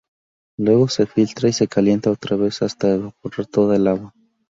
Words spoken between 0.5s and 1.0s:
Luego